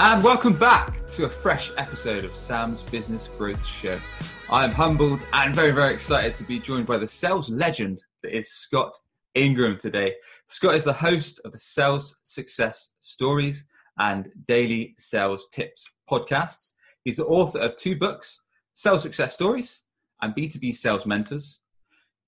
[0.00, 3.98] And welcome back to a fresh episode of Sam's Business Growth Show.
[4.48, 8.32] I am humbled and very, very excited to be joined by the sales legend that
[8.32, 8.96] is Scott
[9.34, 10.14] Ingram today.
[10.46, 13.64] Scott is the host of the Sales Success Stories
[13.98, 16.74] and Daily Sales Tips podcasts.
[17.02, 18.40] He's the author of two books,
[18.74, 19.82] Sales Success Stories
[20.22, 21.60] and B2B Sales Mentors.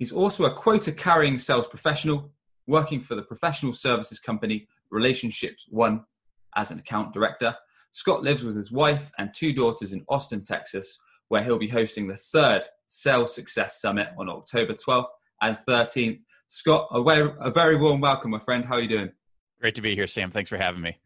[0.00, 2.32] He's also a quota carrying sales professional
[2.66, 6.04] working for the professional services company Relationships One
[6.56, 7.54] as an account director.
[7.92, 12.06] Scott lives with his wife and two daughters in Austin, Texas, where he'll be hosting
[12.06, 15.06] the third Sales Success Summit on October 12th
[15.42, 16.20] and 13th.
[16.48, 18.64] Scott, a very, warm welcome, my friend.
[18.64, 19.12] How are you doing?
[19.60, 20.30] Great to be here, Sam.
[20.30, 20.98] Thanks for having me.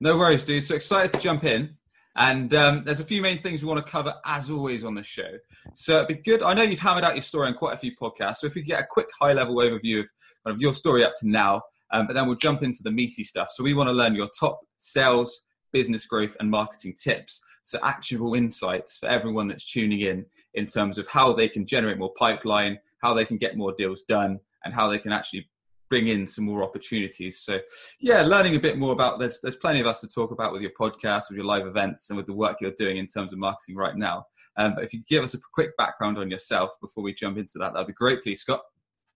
[0.00, 0.64] No worries, dude.
[0.64, 1.76] So excited to jump in.
[2.16, 5.02] And um, there's a few main things we want to cover, as always, on the
[5.02, 5.38] show.
[5.74, 6.42] So it'd be good.
[6.42, 8.38] I know you've hammered out your story on quite a few podcasts.
[8.38, 10.10] So if we could get a quick high level overview of,
[10.44, 13.24] kind of your story up to now, um, but then we'll jump into the meaty
[13.24, 13.50] stuff.
[13.50, 17.40] So we want to learn your top sales, business growth, and marketing tips.
[17.64, 21.98] So actionable insights for everyone that's tuning in in terms of how they can generate
[21.98, 25.48] more pipeline, how they can get more deals done, and how they can actually
[25.88, 27.40] bring in some more opportunities.
[27.40, 27.58] So,
[28.00, 30.62] yeah, learning a bit more about there's there's plenty of us to talk about with
[30.62, 33.38] your podcast, with your live events, and with the work you're doing in terms of
[33.38, 34.26] marketing right now.
[34.56, 37.58] Um, but if you give us a quick background on yourself before we jump into
[37.58, 38.62] that, that'd be great, please, Scott.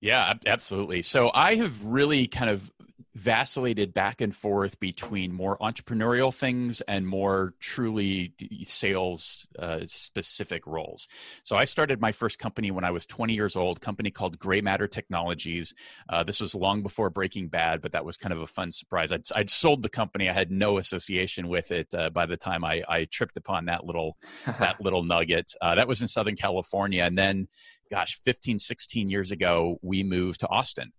[0.02, 1.02] Yeah, absolutely.
[1.02, 2.70] So I have really kind of
[3.14, 8.32] vacillated back and forth between more entrepreneurial things and more truly
[8.64, 11.06] sales uh, specific roles.
[11.44, 14.60] So I started my first company when I was 20 years old, company called Gray
[14.60, 15.74] Matter Technologies.
[16.08, 19.12] Uh, this was long before Breaking Bad, but that was kind of a fun surprise.
[19.12, 20.28] I'd, I'd sold the company.
[20.28, 23.84] I had no association with it uh, by the time I, I, tripped upon that
[23.84, 24.16] little
[24.46, 25.54] that little nugget.
[25.60, 27.46] Uh, that was in Southern California, and then,
[27.92, 30.92] gosh, 15, 16 years ago, we moved to Austin.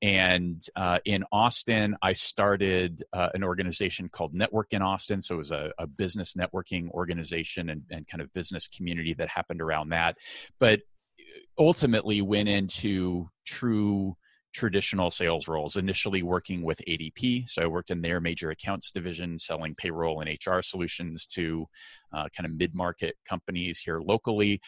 [0.00, 5.20] And uh, in Austin, I started uh, an organization called Network in Austin.
[5.20, 9.28] So it was a, a business networking organization and, and, kind of business community that
[9.28, 10.16] happened around that.
[10.58, 10.80] But
[11.56, 14.16] ultimately went into true
[14.52, 17.48] traditional sales roles, initially working with ADP.
[17.48, 21.66] So I worked in their major accounts division, selling payroll and HR solutions to
[22.12, 24.60] uh, kind of mid market companies here locally.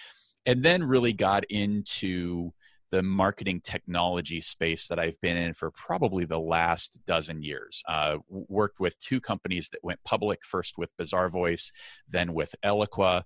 [0.47, 2.53] And then really got into
[2.91, 7.83] the marketing technology space that I've been in for probably the last dozen years.
[7.89, 11.73] Uh, worked with two companies that went public, first with Bazaarvoice,
[12.09, 13.25] then with Eloqua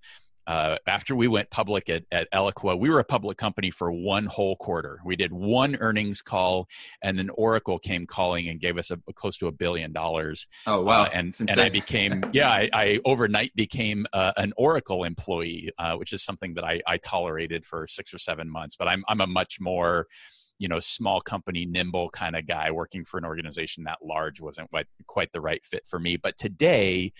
[0.48, 4.24] uh, after we went public at, at Eloqua, we were a public company for one
[4.24, 4.98] whole quarter.
[5.04, 6.68] We did one earnings call,
[7.02, 10.46] and then Oracle came calling and gave us a, close to a billion dollars.
[10.66, 11.02] Oh wow!
[11.02, 15.96] Uh, and and I became yeah, I, I overnight became uh, an Oracle employee, uh,
[15.96, 18.74] which is something that I, I tolerated for six or seven months.
[18.74, 20.06] But I'm I'm a much more
[20.58, 24.70] you know small company nimble kind of guy working for an organization that large wasn't
[24.70, 27.12] quite, quite the right fit for me but today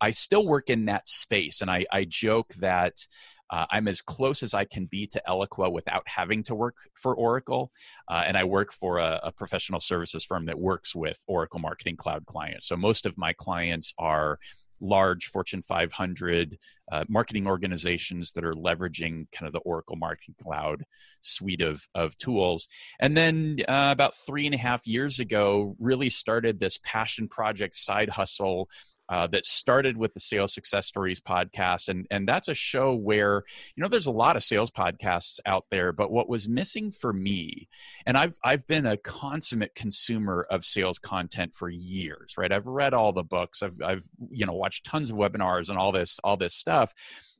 [0.00, 3.06] I still work in that space, and I, I joke that
[3.50, 7.14] uh, I'm as close as I can be to Eloqua without having to work for
[7.14, 7.70] Oracle.
[8.08, 11.96] Uh, and I work for a, a, professional services firm that works with Oracle Marketing
[11.96, 12.66] Cloud clients.
[12.66, 14.38] So most of my clients are
[14.80, 16.58] large Fortune 500
[16.90, 20.84] uh, marketing organizations that are leveraging kind of the Oracle Marketing Cloud
[21.20, 22.68] suite of, of tools.
[23.00, 27.76] And then uh, about three and a half years ago, really started this passion project
[27.76, 28.68] side hustle
[29.08, 31.88] uh, that started with the Sales Success Stories podcast.
[31.88, 33.44] And, and that's a show where,
[33.76, 37.12] you know, there's a lot of sales podcasts out there, but what was missing for
[37.12, 37.68] me,
[38.06, 42.52] and I've, I've been a consummate consumer of sales content for years, right?
[42.52, 45.92] I've read all the books, I've, I've, you know, watched tons of webinars and all
[45.92, 46.94] this, all this stuff.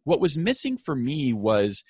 [0.05, 1.83] What was missing for me was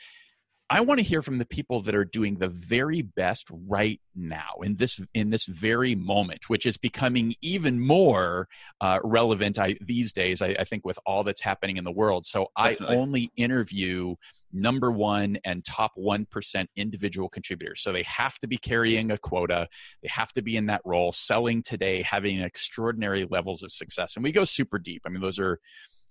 [0.74, 4.54] I want to hear from the people that are doing the very best right now
[4.60, 8.48] in this in this very moment, which is becoming even more
[8.80, 10.42] uh, relevant I, these days.
[10.42, 12.26] I, I, think with all that's happening in the world.
[12.26, 12.96] So Definitely.
[12.96, 14.16] I only interview
[14.52, 17.80] number one and top 1% individual contributors.
[17.80, 19.68] So they have to be carrying a quota,
[20.02, 24.16] they have to be in that role, selling today, having extraordinary levels of success.
[24.16, 25.02] And we go super deep.
[25.06, 25.60] I mean, those are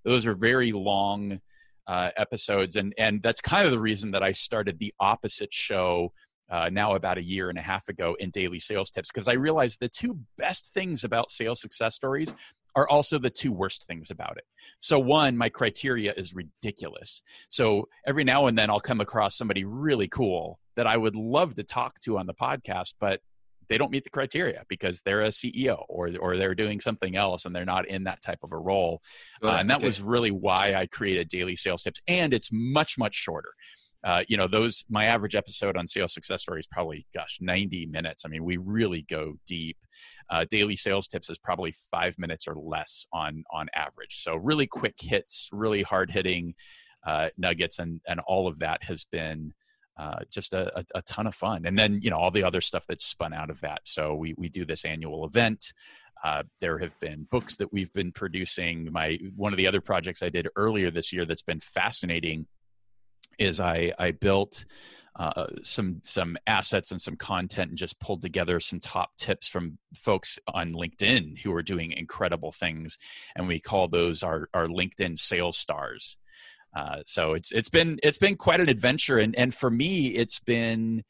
[0.06, 1.42] those are very long
[1.88, 6.12] uh, episodes, and and that's kind of the reason that I started the opposite show.
[6.52, 9.34] Uh, now about a year and a half ago in daily sales tips because i
[9.34, 12.34] realized the two best things about sales success stories
[12.76, 14.46] are also the two worst things about it.
[14.80, 17.22] So, one, my criteria is ridiculous.
[17.50, 21.56] So, every now and then I'll come across somebody really cool that I would love
[21.56, 23.22] to talk to on the podcast, but
[23.70, 27.46] they don't meet the criteria because they're a CEO or or they're doing something else
[27.46, 29.02] and they're not in that type of a role.
[29.44, 29.86] uh, and that okay.
[29.86, 32.02] was really why I created daily sales tips.
[32.08, 33.50] And it's much much shorter.
[34.04, 37.86] Uh, you know, those my average episode on sales success story is probably gosh 90
[37.86, 38.26] minutes.
[38.26, 39.78] I mean, we really go deep.
[40.30, 44.22] Uh, daily sales tips is probably five minutes or less on on average.
[44.22, 46.56] So really quick hits, really hard hitting
[47.06, 49.54] uh, nuggets, and and all of that has been
[49.98, 51.66] uh, just a, a, a, ton of fun.
[51.66, 53.82] And then, you know, all the other stuff that's spun out of that.
[53.84, 55.72] So we, we do this annual event.
[56.24, 58.92] Uh, there have been books that we've been producing.
[58.92, 62.48] My one of the other projects I did earlier this year that's been fascinating
[63.38, 64.64] is I I built
[65.16, 69.78] uh, some some assets and some content and just pulled together some top tips from
[69.94, 72.98] folks on LinkedIn who are doing incredible things,
[73.36, 76.18] and we call those our our LinkedIn sales stars.
[76.76, 80.40] Uh, so it's it's been it's been quite an adventure, and and for me, it's
[80.40, 81.04] been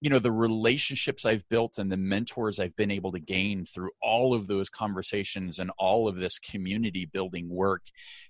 [0.00, 3.90] you know the relationships I've built and the mentors I've been able to gain through
[4.02, 7.82] all of those conversations and all of this community building work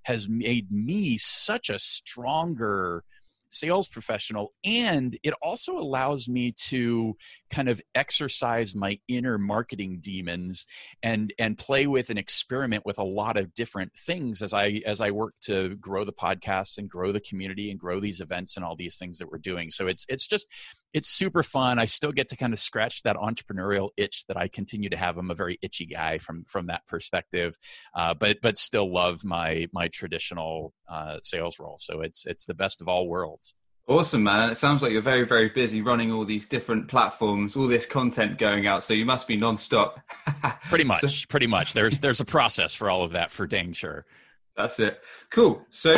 [0.05, 3.03] has made me such a stronger
[3.49, 7.17] sales professional and it also allows me to
[7.51, 10.67] kind of exercise my inner marketing demons
[11.03, 15.01] and and play with and experiment with a lot of different things as i as
[15.01, 18.65] i work to grow the podcast and grow the community and grow these events and
[18.65, 19.71] all these things that we're doing.
[19.71, 20.47] So it's it's just
[20.93, 24.49] it's super fun i still get to kind of scratch that entrepreneurial itch that i
[24.49, 27.57] continue to have i'm a very itchy guy from from that perspective
[27.95, 32.55] uh, but but still love my my traditional uh, sales role so it's it's the
[32.55, 33.55] best of all worlds
[33.89, 34.51] Awesome, man.
[34.51, 38.37] It sounds like you're very, very busy running all these different platforms, all this content
[38.37, 38.83] going out.
[38.83, 39.99] So you must be nonstop.
[40.63, 41.73] pretty much, so, pretty much.
[41.73, 44.05] There's there's a process for all of that for dang sure.
[44.57, 45.01] That's it.
[45.31, 45.65] Cool.
[45.71, 45.95] So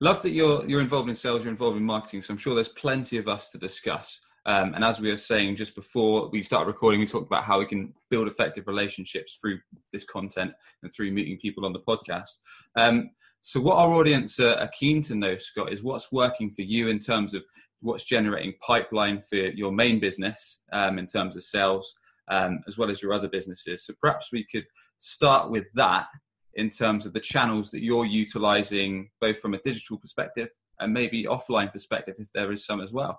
[0.00, 2.22] love that you're you're involved in sales, you're involved in marketing.
[2.22, 4.18] So I'm sure there's plenty of us to discuss.
[4.48, 7.58] Um, and as we were saying just before we started recording, we talked about how
[7.58, 9.58] we can build effective relationships through
[9.92, 10.52] this content
[10.82, 12.38] and through meeting people on the podcast.
[12.74, 13.10] Um,
[13.42, 16.98] so, what our audience are, keen to know, Scott, is what's working for you in
[16.98, 17.44] terms of
[17.82, 21.94] what's generating pipeline for your main business um, in terms of sales,
[22.30, 23.84] um, as well as your other businesses.
[23.84, 24.64] So, perhaps we could
[24.98, 26.06] start with that
[26.54, 30.48] in terms of the channels that you're utilizing, both from a digital perspective
[30.80, 33.18] and maybe offline perspective, if there is some as well.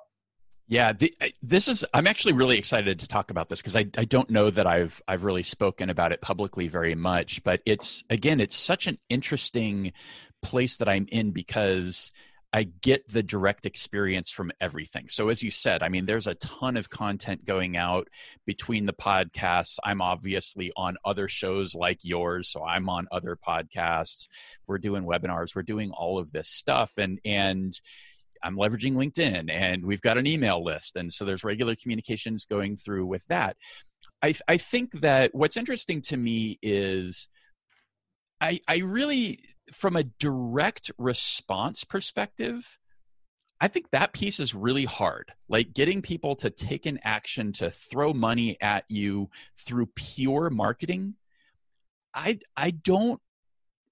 [0.70, 1.12] Yeah, the,
[1.42, 1.84] this is.
[1.96, 5.02] I'm actually really excited to talk about this because I, I don't know that I've
[5.08, 7.44] I've really spoken about it publicly very much.
[7.44, 9.94] But it's again, it's such an interesting
[10.44, 12.12] place that I'm in because
[12.54, 15.10] I get the direct experience from everything.
[15.10, 18.08] So, as you said, I mean, there's a ton of content going out
[18.46, 19.80] between the podcasts.
[19.84, 24.28] I'm obviously on other shows like yours, so I'm on other podcasts.
[24.68, 25.56] We're doing webinars.
[25.56, 27.74] We're doing all of this stuff, and and
[28.44, 30.96] I'm leveraging LinkedIn and we've got an email list.
[30.96, 33.58] And so there's regular communications going through with that.
[34.22, 37.30] I, I think that what's interesting to me is
[38.42, 39.40] I, I really,
[39.72, 42.78] from a direct response perspective,
[43.62, 45.34] I think that piece is really hard.
[45.50, 51.16] Like getting people to take an action to throw money at you through pure marketing.
[52.14, 53.22] I I don't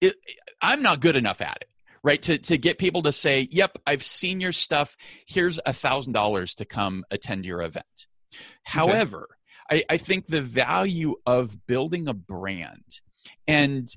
[0.02, 0.16] it,
[0.62, 1.70] I'm not good enough at it
[2.04, 2.22] right?
[2.24, 4.96] To, to get people to say yep i've seen your stuff.
[5.28, 7.86] Here's a thousand dollars to come attend your event.
[8.34, 8.44] Okay.
[8.64, 9.28] however
[9.70, 13.02] I, I think the value of building a brand
[13.48, 13.90] and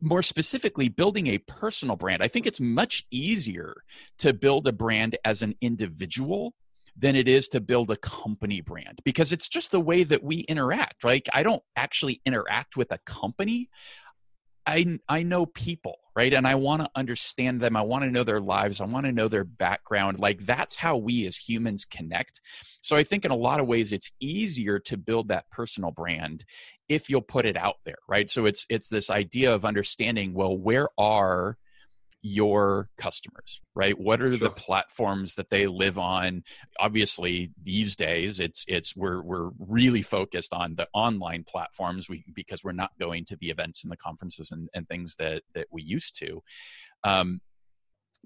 [0.00, 3.74] more specifically building a personal brand i think it's much easier
[4.18, 6.54] to build a brand as an individual
[6.96, 10.38] than it is to build a company brand because it's just the way that we
[10.40, 11.26] interact right?
[11.32, 13.68] I don't actually interact with a company.
[14.66, 16.32] I I know people, right?
[16.32, 17.76] And I want to understand them.
[17.76, 18.80] I want to know their lives.
[18.80, 20.18] I want to know their background.
[20.18, 22.40] Like that's how we as humans connect.
[22.80, 26.44] So I think in a lot of ways it's easier to build that personal brand
[26.88, 28.28] if you'll put it out there, right?
[28.28, 31.56] So it's it's this idea of understanding, well, where are
[32.26, 33.98] your customers right?
[33.98, 34.48] What are sure.
[34.48, 36.44] the platforms that they live on?
[36.78, 42.62] Obviously these days it's it's we're we're really focused on the online platforms we, because
[42.62, 45.82] we're not going to the events and the conferences and, and things that that we
[45.82, 46.42] used to.
[47.02, 47.40] Um,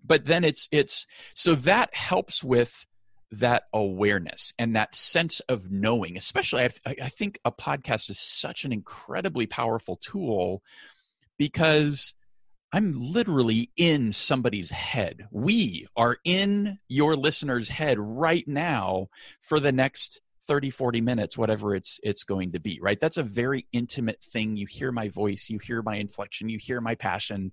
[0.05, 2.87] but then it's it's so that helps with
[3.31, 8.65] that awareness and that sense of knowing especially I, I think a podcast is such
[8.65, 10.63] an incredibly powerful tool
[11.37, 12.15] because
[12.73, 15.27] I'm literally in somebody's head.
[15.31, 19.09] We are in your listener's head right now
[19.41, 22.99] for the next 30 40 minutes whatever it's it's going to be right?
[22.99, 24.57] That's a very intimate thing.
[24.57, 27.53] You hear my voice you hear my inflection you hear my passion.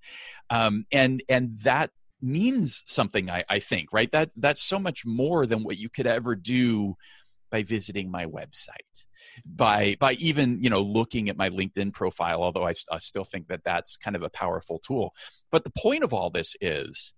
[0.50, 1.92] Um, and and that
[2.22, 4.12] means something I, I think right?
[4.12, 6.96] That that's so much more than what you could ever do
[7.52, 9.06] by visiting my website
[9.46, 13.48] by by even you know looking at my linkedin profile although I, I still think
[13.48, 15.14] that that's kind of a powerful tool
[15.52, 17.14] but the point of all this is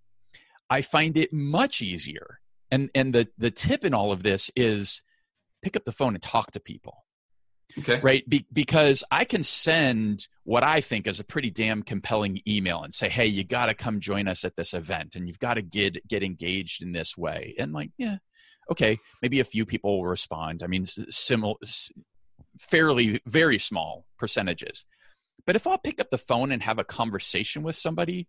[0.70, 2.40] i find it much easier
[2.72, 5.04] and and the the tip in all of this is
[5.62, 7.04] pick up the phone and talk to people
[7.80, 8.00] Okay.
[8.00, 8.28] Right.
[8.28, 12.94] Be- because I can send what I think is a pretty damn compelling email and
[12.94, 15.62] say, hey, you got to come join us at this event and you've got to
[15.62, 17.56] get, get engaged in this way.
[17.60, 18.18] And like, yeah,
[18.72, 20.64] okay, maybe a few people will respond.
[20.64, 21.56] I mean, similar,
[22.60, 24.86] fairly, very small percentages.
[25.46, 28.28] But if I'll pick up the phone and have a conversation with somebody,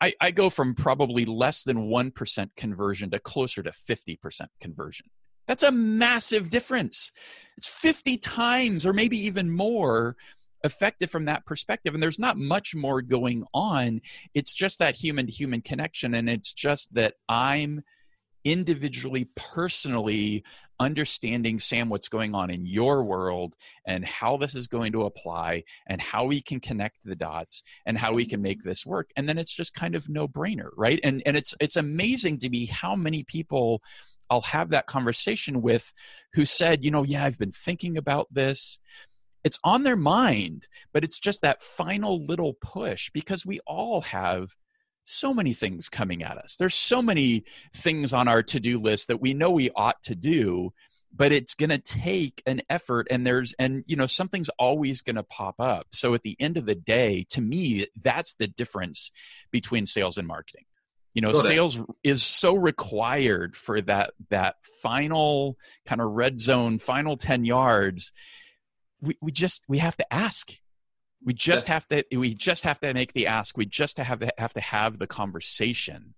[0.00, 5.06] I, I go from probably less than 1% conversion to closer to 50% conversion.
[5.48, 7.10] That's a massive difference.
[7.56, 10.16] It's 50 times or maybe even more
[10.62, 11.92] effective from that perspective.
[11.92, 14.00] And there's not much more going on.
[14.32, 16.14] It's just that human to human connection.
[16.14, 17.82] And it's just that I'm
[18.44, 20.44] individually, personally
[20.80, 23.54] understanding, Sam, what's going on in your world
[23.86, 27.98] and how this is going to apply and how we can connect the dots and
[27.98, 28.70] how we can make mm-hmm.
[28.70, 29.10] this work.
[29.14, 30.98] And then it's just kind of no brainer, right?
[31.04, 33.82] And, and it's, it's amazing to me how many people
[34.30, 35.92] I'll have that conversation with
[36.32, 38.78] who said, you know, yeah, I've been thinking about this.
[39.42, 44.54] It's on their mind, but it's just that final little push because we all have
[45.10, 46.56] so many things coming at us.
[46.56, 50.14] There's so many things on our to do list that we know we ought to
[50.14, 50.72] do,
[51.14, 55.16] but it's going to take an effort and there's and you know something's always going
[55.16, 55.88] to pop up.
[55.90, 59.10] So at the end of the day to me that's the difference
[59.50, 60.64] between sales and marketing.
[61.14, 67.16] You know sales is so required for that that final kind of red zone final
[67.16, 68.12] 10 yards.
[69.00, 70.52] We, we just we have to ask
[71.24, 71.74] we just yeah.
[71.74, 74.60] have to we just have to make the ask we just have to have to
[74.60, 76.14] have the conversation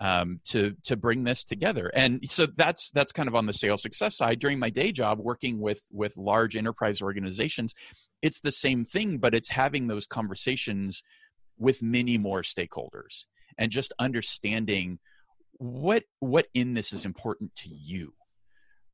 [0.00, 3.82] um, to to bring this together and so that's that's kind of on the sales
[3.82, 7.74] success side during my day job working with with large enterprise organizations
[8.20, 11.02] it's the same thing but it's having those conversations
[11.58, 13.26] with many more stakeholders
[13.58, 14.98] and just understanding
[15.52, 18.12] what what in this is important to you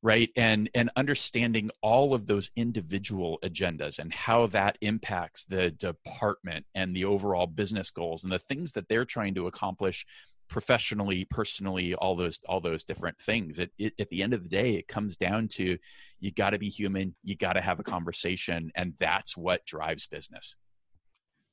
[0.01, 0.29] right?
[0.35, 6.95] And and understanding all of those individual agendas and how that impacts the department and
[6.95, 10.05] the overall business goals and the things that they're trying to accomplish
[10.47, 13.59] professionally personally all those all those different things.
[13.59, 15.77] It, it, at the end of the day it comes down to
[16.19, 20.07] you got to be human you got to have a conversation and that's what drives
[20.07, 20.55] business.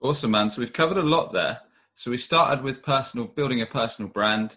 [0.00, 0.50] Awesome man.
[0.50, 1.60] So we've covered a lot there.
[1.94, 4.56] So we started with personal, building a personal brand.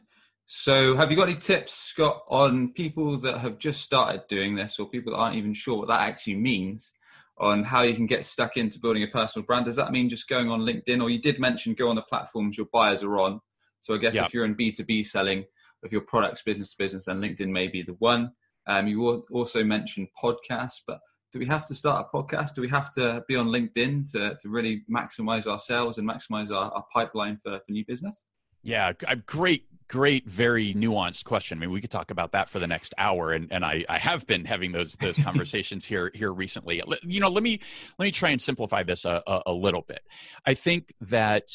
[0.52, 4.80] So have you got any tips, Scott, on people that have just started doing this
[4.80, 6.96] or people that aren't even sure what that actually means
[7.38, 9.66] on how you can get stuck into building a personal brand?
[9.66, 12.58] Does that mean just going on LinkedIn or you did mention go on the platforms
[12.58, 13.42] your buyers are on?
[13.82, 15.46] So I guess if you're in B2B selling
[15.84, 18.32] of your products business to business, then LinkedIn may be the one.
[18.66, 21.00] Um, you also mentioned podcasts, but
[21.32, 22.56] do we have to start a podcast?
[22.56, 26.50] Do we have to be on LinkedIn to, to really maximize our sales and maximize
[26.50, 28.20] our, our pipeline for, for new business?
[28.64, 28.94] Yeah,
[29.28, 31.58] great, great, very nuanced question.
[31.58, 33.98] I mean, we could talk about that for the next hour, and, and I, I
[33.98, 36.82] have been having those those conversations here here recently.
[37.04, 37.60] You know, let me
[37.98, 40.02] let me try and simplify this a, a, a little bit.
[40.46, 41.50] I think that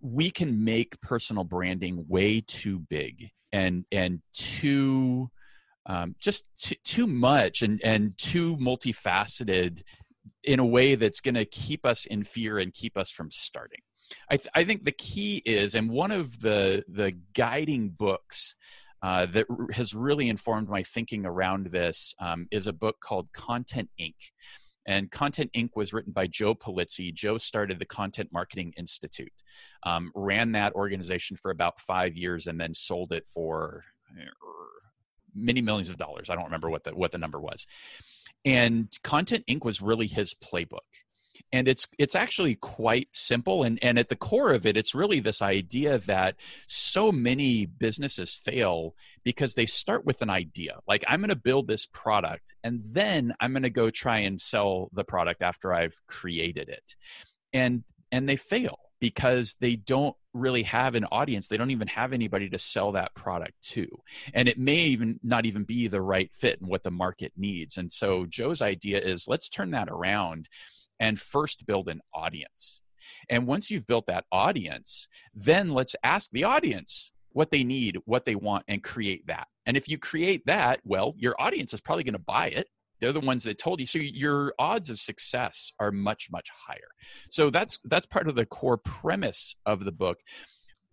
[0.00, 5.30] we can make personal branding way too big and and too
[5.86, 9.82] um, just t- too much and and too multifaceted
[10.42, 13.80] in a way that's going to keep us in fear and keep us from starting.
[14.28, 18.56] I, th- I think the key is, and one of the the guiding books
[19.02, 23.32] uh, that r- has really informed my thinking around this um, is a book called
[23.32, 24.14] Content Inc.
[24.86, 25.70] And Content Inc.
[25.76, 27.12] was written by Joe Pulizzi.
[27.14, 29.32] Joe started the Content Marketing Institute,
[29.84, 33.84] um, ran that organization for about five years, and then sold it for
[35.34, 36.30] many millions of dollars.
[36.30, 37.66] I don't remember what the what the number was.
[38.44, 39.64] And Content Inc.
[39.64, 40.78] was really his playbook.
[41.52, 43.64] And it's it's actually quite simple.
[43.64, 46.36] And, and at the core of it, it's really this idea that
[46.68, 50.78] so many businesses fail because they start with an idea.
[50.86, 55.04] Like I'm gonna build this product and then I'm gonna go try and sell the
[55.04, 56.94] product after I've created it.
[57.52, 62.12] And and they fail because they don't really have an audience they don't even have
[62.12, 63.88] anybody to sell that product to
[64.32, 67.76] and it may even not even be the right fit and what the market needs
[67.76, 70.48] and so joe's idea is let's turn that around
[71.00, 72.80] and first build an audience.
[73.28, 78.24] And once you've built that audience then let's ask the audience what they need what
[78.24, 79.48] they want and create that.
[79.66, 82.68] And if you create that well your audience is probably going to buy it.
[83.00, 83.86] They're the ones that told you.
[83.86, 86.90] So your odds of success are much much higher.
[87.30, 90.18] So that's that's part of the core premise of the book.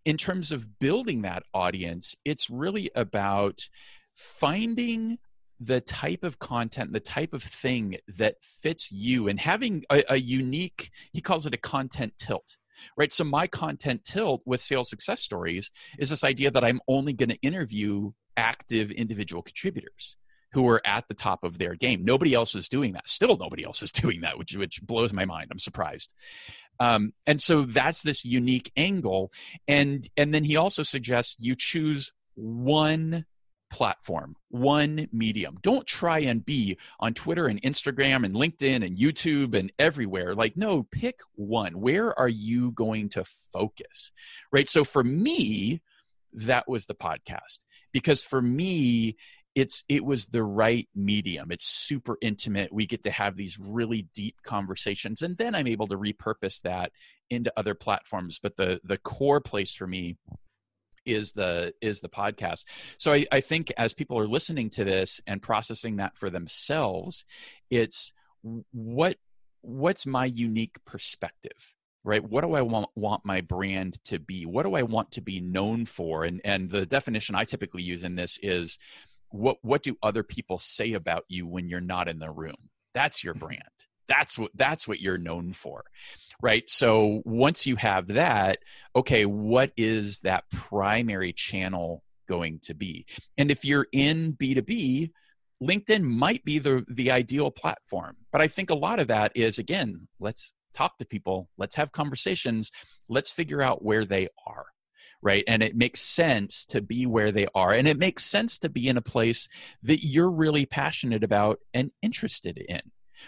[0.06, 3.68] In terms of building that audience, it's really about
[4.16, 5.18] finding
[5.60, 10.18] the type of content, the type of thing that fits you, and having a, a
[10.18, 12.58] unique, he calls it a content tilt
[12.96, 13.12] right?
[13.12, 17.30] So my content tilt with sales success stories is this idea that I'm only going
[17.30, 20.16] to interview active individual contributors
[20.54, 22.06] who are at the top of their game.
[22.06, 23.10] Nobody else is doing that.
[23.10, 25.50] Still, nobody else is doing that, which which blows my mind.
[25.52, 26.14] I'm surprised.
[26.80, 29.32] Um, and so that's this unique angle.
[29.68, 33.26] And and then he also suggests you choose one
[33.70, 35.58] platform, one medium.
[35.62, 40.34] Don't try and be on Twitter and Instagram and LinkedIn and YouTube and everywhere.
[40.36, 41.80] Like, no, pick one.
[41.80, 44.12] Where are you going to focus?
[44.52, 44.70] Right.
[44.70, 45.82] So for me,
[46.34, 47.60] that was the podcast
[47.92, 49.18] because for me,
[49.56, 54.08] it's it was the right medium it's super intimate we get to have these really
[54.14, 56.92] deep conversations and then i'm able to repurpose that
[57.32, 60.16] into other platforms but the the core place for me
[61.08, 62.66] is the is the podcast.
[62.98, 67.26] So I, I think as people are listening to this and processing that for themselves
[67.70, 68.14] it's
[68.72, 69.18] what
[69.62, 71.74] what's my unique perspective
[72.04, 72.24] right?
[72.24, 74.46] What do i want, want my brand to be?
[74.46, 76.24] What do i want to be known for?
[76.24, 78.80] And and the definition i typically use in this is
[79.30, 82.70] what what do other people say about you when you're not in the room?
[82.94, 83.46] That's your mm-hmm.
[83.46, 85.84] brand that's what that's what you're known for
[86.40, 86.70] right?
[86.70, 88.60] So once you have that
[88.96, 93.06] okay what is that primary channel going to be?
[93.38, 95.12] And if you're in b2b
[95.64, 98.16] linkedin might be the the ideal platform.
[98.32, 101.92] But i think a lot of that is again let's talk to people let's have
[101.92, 102.72] conversations
[103.10, 104.66] let's figure out where they are
[105.24, 105.44] right?
[105.48, 108.88] And it makes sense to be where they are and it makes sense to be
[108.88, 109.48] in a place
[109.84, 112.82] that you're really passionate about and interested in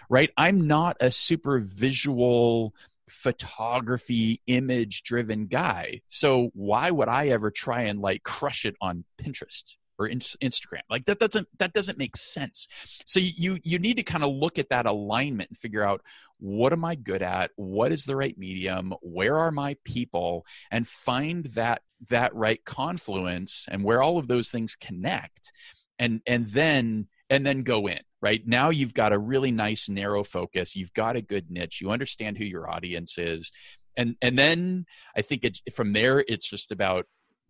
[0.09, 0.31] right?
[0.37, 2.73] I'm not a super visual
[3.09, 6.01] photography image driven guy.
[6.07, 10.81] So why would i ever try and like crush it on pinterest or instagram?
[10.89, 12.67] Like that doesn't that doesn't make sense.
[13.05, 16.01] So you you need to kind of look at that alignment and figure out
[16.41, 17.51] what am i good at?
[17.57, 18.93] What is the right medium?
[19.01, 20.45] Where are my people?
[20.71, 25.51] And find that that right confluence and where all of those things connect.
[25.97, 28.41] And and then and then go in right?
[28.45, 30.75] Now you've got a really nice narrow focus.
[30.75, 31.79] You've got a good niche.
[31.81, 33.51] You understand who your audience is.
[33.97, 37.05] And and then i think it from there it's just about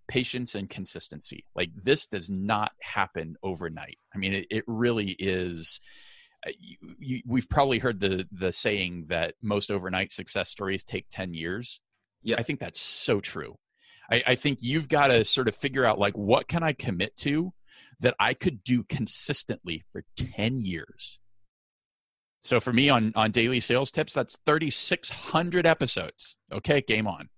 [0.07, 1.45] patience and consistency.
[1.55, 3.97] Like this does not happen overnight.
[4.13, 5.79] I mean it, it really is
[6.47, 11.05] uh, you, you, we've probably heard the the saying that most overnight success stories take
[11.11, 11.81] 10 years.
[12.23, 12.37] Yeah.
[12.39, 13.57] I think that's so true.
[14.11, 17.15] I, I think you've got to sort of figure out like what can i commit
[17.17, 17.53] to
[17.99, 21.19] that I could do consistently for 10 years.
[22.41, 26.35] So for me on on daily sales tips, that's 3600 episodes.
[26.51, 27.29] Okay, game on.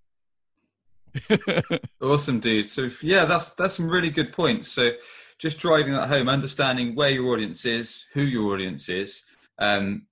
[2.01, 2.69] awesome, dude.
[2.69, 4.71] So yeah, that's that's some really good points.
[4.71, 4.91] So
[5.39, 9.23] just driving that home, understanding where your audience is, who your audience is.
[9.57, 10.03] Um,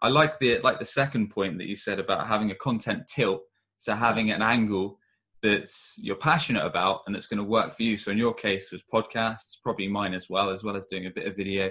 [0.00, 3.42] I like the like the second point that you said about having a content tilt.
[3.78, 4.98] So having an angle
[5.42, 7.96] that's you're passionate about and that's going to work for you.
[7.96, 11.06] So in your case, it was podcasts, probably mine as well, as well as doing
[11.06, 11.70] a bit of video.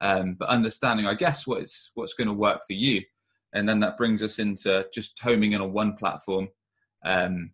[0.00, 3.02] Um, but understanding, I guess, what's what's going to work for you,
[3.54, 6.48] and then that brings us into just homing in on one platform
[7.04, 7.50] um,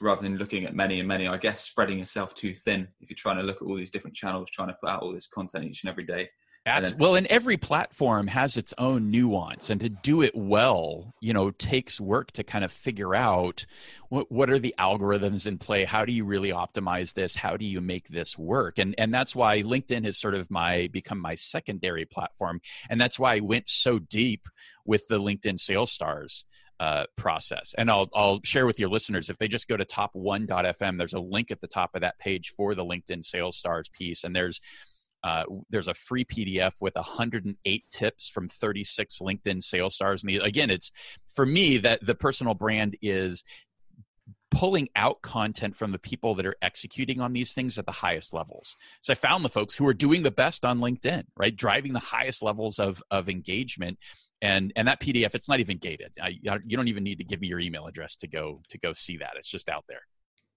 [0.00, 1.26] rather than looking at many and many.
[1.26, 4.16] I guess spreading yourself too thin if you're trying to look at all these different
[4.16, 6.28] channels, trying to put out all this content each and every day.
[6.66, 7.00] Absolutely.
[7.00, 11.52] Well, and every platform has its own nuance, and to do it well, you know,
[11.52, 13.64] takes work to kind of figure out
[14.08, 15.84] what, what are the algorithms in play.
[15.84, 17.36] How do you really optimize this?
[17.36, 18.78] How do you make this work?
[18.78, 23.16] And and that's why LinkedIn has sort of my become my secondary platform, and that's
[23.16, 24.48] why I went so deep
[24.84, 26.44] with the LinkedIn Sales Stars.
[26.78, 27.74] Uh, process.
[27.78, 31.20] And I'll, I'll share with your listeners if they just go to top1.fm, there's a
[31.20, 34.24] link at the top of that page for the LinkedIn Sales Stars piece.
[34.24, 34.60] And there's
[35.26, 40.22] uh, there's a free PDF with 108 tips from 36 LinkedIn sales stars.
[40.22, 40.92] And the, again, it's
[41.34, 43.42] for me that the personal brand is
[44.52, 48.32] pulling out content from the people that are executing on these things at the highest
[48.32, 48.76] levels.
[49.00, 51.56] So I found the folks who are doing the best on LinkedIn, right?
[51.56, 53.98] Driving the highest levels of, of engagement.
[54.40, 56.12] And, and that PDF, it's not even gated.
[56.22, 58.92] I, you don't even need to give me your email address to go to go
[58.92, 59.32] see that.
[59.38, 60.02] It's just out there.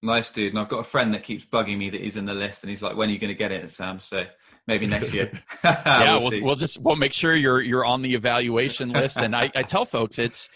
[0.02, 0.52] Nice dude.
[0.52, 2.70] And I've got a friend that keeps bugging me that he's in the list, and
[2.70, 4.24] he's like, "When are you going to get it, Sam?" So
[4.66, 5.30] maybe next year.
[5.64, 9.18] yeah, we'll, we'll, we'll, just we'll make sure you're you're on the evaluation list.
[9.18, 10.48] And I, I tell folks it's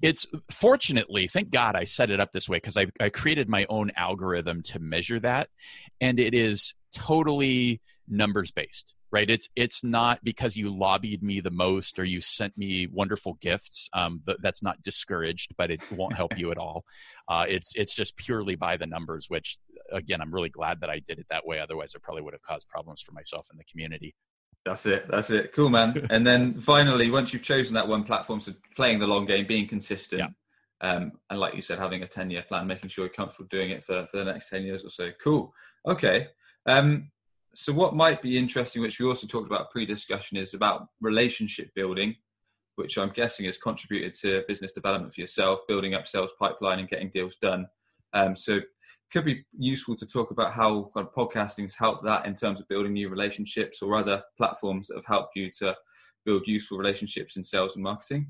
[0.00, 3.66] it's fortunately, thank God I set it up this way because I, I created my
[3.68, 5.48] own algorithm to measure that,
[6.00, 11.50] and it is totally numbers based right it's it's not because you lobbied me the
[11.50, 16.14] most or you sent me wonderful gifts um, th- that's not discouraged but it won't
[16.14, 16.84] help you at all
[17.28, 19.58] uh, it's it's just purely by the numbers which
[19.92, 22.42] again i'm really glad that i did it that way otherwise it probably would have
[22.42, 24.14] caused problems for myself and the community
[24.64, 28.40] that's it that's it cool man and then finally once you've chosen that one platform
[28.40, 30.28] so playing the long game being consistent yeah.
[30.82, 33.70] Um, and like you said, having a 10 year plan, making sure you're comfortable doing
[33.70, 35.10] it for, for the next 10 years or so.
[35.22, 35.54] Cool.
[35.86, 36.26] Okay.
[36.66, 37.12] Um,
[37.54, 42.16] so what might be interesting, which we also talked about pre-discussion, is about relationship building,
[42.76, 46.88] which I'm guessing has contributed to business development for yourself, building up sales pipeline and
[46.88, 47.66] getting deals done.
[48.14, 48.60] Um, so
[49.12, 52.60] could be useful to talk about how kind of podcasting has helped that in terms
[52.60, 55.76] of building new relationships or other platforms that have helped you to
[56.24, 58.26] build useful relationships in sales and marketing.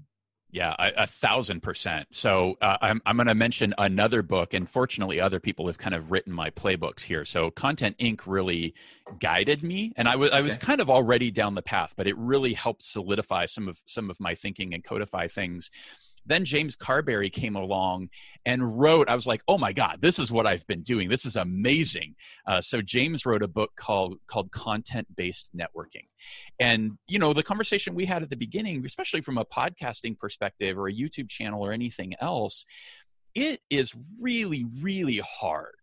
[0.52, 2.08] Yeah, a, a, thousand percent.
[2.10, 5.94] So uh, I'm I'm going to mention another book, and fortunately, other people have kind
[5.94, 7.24] of written my playbooks here.
[7.24, 8.20] So Content Inc.
[8.26, 8.74] really
[9.18, 10.36] guided me, and I was okay.
[10.36, 13.82] I was kind of already down the path, but it really helped solidify some of
[13.86, 15.70] some of my thinking and codify things
[16.26, 18.10] then James Carbary came along
[18.44, 21.08] and wrote, I was like, oh my God, this is what I've been doing.
[21.08, 22.14] This is amazing.
[22.46, 26.06] Uh, so James wrote a book called, called Content Based Networking.
[26.58, 30.78] And, you know, the conversation we had at the beginning, especially from a podcasting perspective
[30.78, 32.64] or a YouTube channel or anything else,
[33.34, 35.74] it is really, really hard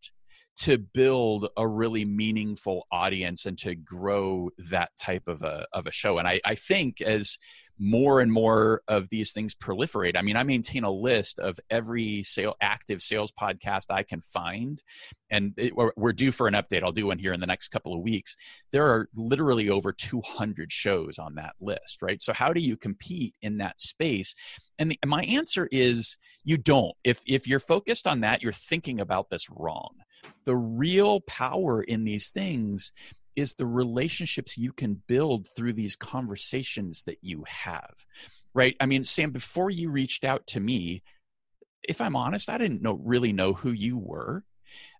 [0.57, 5.91] to build a really meaningful audience and to grow that type of a, of a
[5.91, 6.17] show.
[6.17, 7.37] And I, I think as
[7.79, 10.17] more and more of these things proliferate.
[10.17, 14.81] I mean, I maintain a list of every sale, active sales podcast I can find,
[15.29, 16.83] and it, we're due for an update.
[16.83, 18.35] I'll do one here in the next couple of weeks.
[18.71, 22.21] There are literally over 200 shows on that list, right?
[22.21, 24.35] So how do you compete in that space?
[24.77, 26.95] And, the, and my answer is you don't.
[27.03, 29.95] If if you're focused on that, you're thinking about this wrong.
[30.45, 32.91] The real power in these things
[33.39, 38.05] is the relationships you can build through these conversations that you have
[38.53, 41.01] right i mean sam before you reached out to me
[41.83, 44.43] if i'm honest i didn't know really know who you were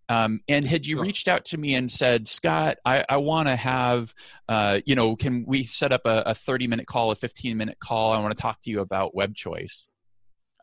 [0.10, 3.56] um, and had you reached out to me and said, Scott, I, I want to
[3.56, 4.12] have,
[4.49, 7.78] uh, you know, can we set up a, a 30 minute call, a 15 minute
[7.80, 8.12] call?
[8.12, 9.88] I want to talk to you about web choice.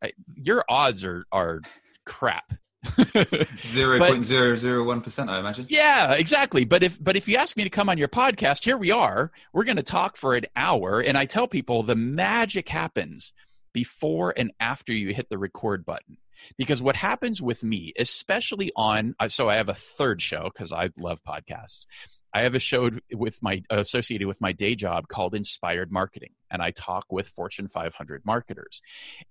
[0.02, 1.60] I, your odds are, are
[2.04, 2.54] crap
[3.66, 5.66] Zero point zero zero one percent, I imagine.
[5.68, 6.64] Yeah, exactly.
[6.64, 9.30] But if but if you ask me to come on your podcast, here we are.
[9.52, 13.32] We're going to talk for an hour, and I tell people the magic happens
[13.72, 16.16] before and after you hit the record button.
[16.58, 20.72] Because what happens with me, especially on, uh, so I have a third show because
[20.72, 21.86] I love podcasts.
[22.32, 26.60] I have a show with my associated with my day job called Inspired Marketing, and
[26.60, 28.82] I talk with Fortune 500 marketers.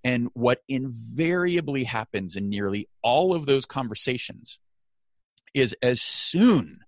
[0.02, 4.58] And what invariably happens in nearly all of those conversations
[5.54, 6.80] is as soon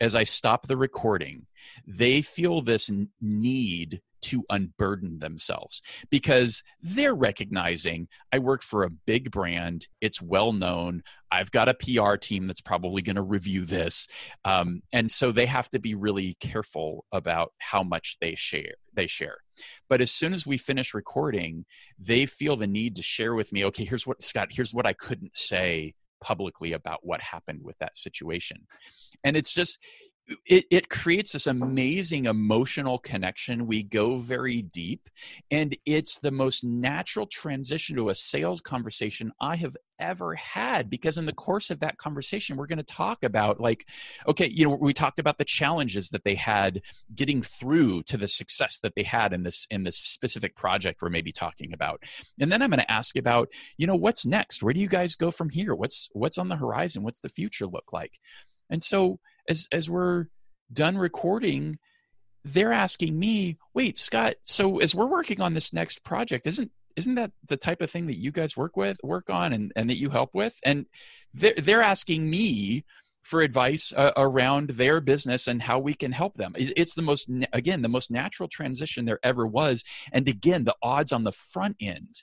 [0.00, 1.46] as I stop the recording,
[1.86, 9.30] they feel this need to unburden themselves because they're recognizing I work for a big
[9.30, 11.02] brand, it's well known.
[11.30, 14.08] I've got a PR team that's probably going to review this,
[14.44, 18.74] um, and so they have to be really careful about how much they share.
[18.94, 19.38] They share,
[19.88, 21.64] but as soon as we finish recording,
[21.98, 23.64] they feel the need to share with me.
[23.66, 24.48] Okay, here's what Scott.
[24.50, 28.66] Here's what I couldn't say publicly about what happened with that situation,
[29.24, 29.78] and it's just
[30.46, 33.66] it, it creates this amazing emotional connection.
[33.66, 35.08] We go very deep,
[35.50, 41.18] and it's the most natural transition to a sales conversation I have ever had because
[41.18, 43.86] in the course of that conversation we're going to talk about like
[44.26, 46.82] okay you know we talked about the challenges that they had
[47.14, 51.10] getting through to the success that they had in this in this specific project we're
[51.10, 52.02] maybe talking about.
[52.40, 54.62] And then i'm going to ask about you know what's next?
[54.62, 55.74] Where do you guys go from here?
[55.74, 57.04] What's what's on the horizon?
[57.04, 58.18] What's the future look like?
[58.70, 60.26] And so as as we're
[60.72, 61.78] done recording
[62.44, 67.16] they're asking me wait scott so as we're working on this next project isn't isn't
[67.16, 69.98] that the type of thing that you guys work with work on and, and that
[69.98, 70.58] you help with?
[70.64, 70.86] And
[71.32, 72.84] they're, they're asking me
[73.22, 76.52] for advice uh, around their business and how we can help them.
[76.56, 79.82] It's the most again the most natural transition there ever was.
[80.12, 82.22] And again the odds on the front end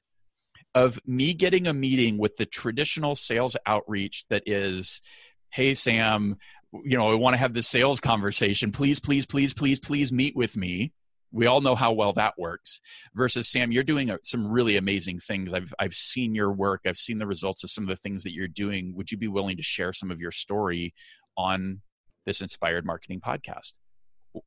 [0.74, 5.02] of me getting a meeting with the traditional sales outreach that is
[5.50, 6.38] hey sam
[6.74, 8.72] you know, I want to have this sales conversation.
[8.72, 10.94] Please, please, please, please, please meet with me.
[11.34, 12.82] We all know how well that works.
[13.16, 15.54] Versus Sam, you're doing uh, some really amazing things.
[15.54, 16.82] I've I've seen your work.
[16.86, 18.94] I've seen the results of some of the things that you're doing.
[18.96, 20.94] Would you be willing to share some of your story
[21.38, 21.82] on
[22.26, 23.74] this inspired marketing podcast?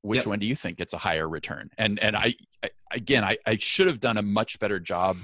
[0.02, 0.26] Which yep.
[0.26, 1.70] one do you think gets a higher return?
[1.78, 5.16] And and I, I again, I, I should have done a much better job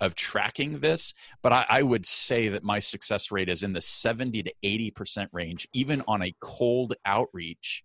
[0.00, 3.80] of tracking this, but I, I, would say that my success rate is in the
[3.80, 7.82] 70 to 80% range, even on a cold outreach,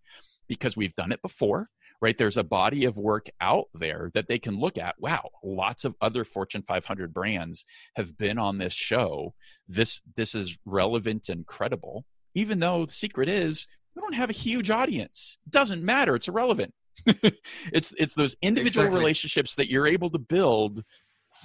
[0.48, 1.70] because we've done it before
[2.02, 2.18] right?
[2.18, 5.96] There's a body of work out there that they can look at wow lots of
[6.02, 7.64] other fortune 500 brands
[7.96, 9.34] have been on this show.
[9.68, 14.34] This this is relevant and credible even though the secret is we don't have a
[14.34, 15.38] huge audience.
[15.46, 16.74] It doesn't matter it's irrelevant.
[17.74, 19.00] It's it's those individual exactly.
[19.00, 20.84] relationships that you're able to build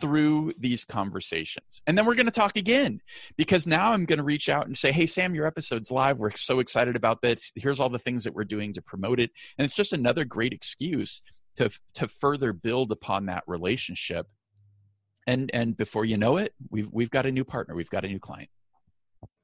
[0.01, 1.83] through these conversations.
[1.87, 3.01] And then we're going to talk again
[3.37, 6.19] because now I'm going to reach out and say, Hey, Sam, your episode's live.
[6.19, 7.53] We're so excited about this.
[7.57, 9.31] Here's all the things that we're doing to promote it.
[9.59, 11.23] And it's just another great excuse
[11.57, 14.27] to, to further build upon that relationship.
[15.27, 17.75] And, and before you know it, we've, we've got a new partner.
[17.75, 18.51] We've got a new client.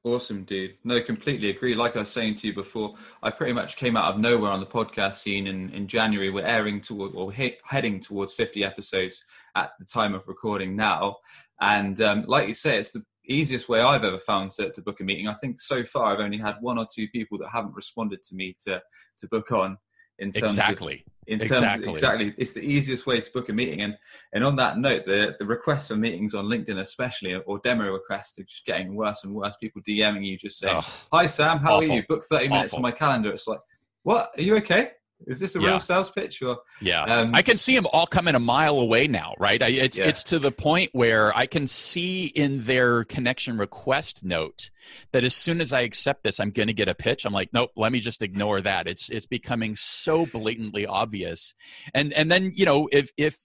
[0.05, 0.75] Awesome, dude.
[0.83, 1.75] No, completely agree.
[1.75, 4.59] Like I was saying to you before, I pretty much came out of nowhere on
[4.59, 6.29] the podcast scene in, in January.
[6.29, 9.23] We're airing toward or he- heading towards 50 episodes
[9.55, 11.17] at the time of recording now.
[11.61, 14.99] And um, like you say, it's the easiest way I've ever found to, to book
[14.99, 15.29] a meeting.
[15.29, 18.35] I think so far I've only had one or two people that haven't responded to
[18.35, 18.81] me to,
[19.19, 19.77] to book on
[20.19, 21.03] in terms exactly.
[21.05, 21.87] of in terms exactly.
[21.87, 23.95] Of, exactly it's the easiest way to book a meeting and
[24.33, 28.37] and on that note the the requests for meetings on linkedin especially or demo requests
[28.39, 31.75] are just getting worse and worse people dming you just saying oh, hi sam how
[31.75, 31.91] awful.
[31.91, 32.77] are you book 30 minutes awful.
[32.77, 33.59] on my calendar it's like
[34.03, 34.91] what are you okay
[35.27, 35.67] is this a yeah.
[35.67, 37.03] real sales pitch or yeah.
[37.03, 39.61] um, i can see them all coming a mile away now right?
[39.61, 40.05] I, it's yeah.
[40.05, 44.69] it's to the point where i can see in their connection request note
[45.11, 47.25] that as soon as i accept this i'm going to get a pitch.
[47.25, 48.87] I'm like nope let me just ignore that.
[48.87, 51.53] It's it's becoming so blatantly obvious.
[51.93, 53.37] And and then you know if if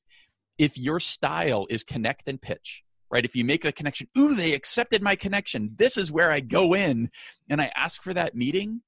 [0.59, 3.25] if your style is connect and pitch right?
[3.25, 5.73] If you make the connection ooh they accepted my connection.
[5.77, 7.11] This is where i go in.
[7.49, 8.83] And i ask for that meeting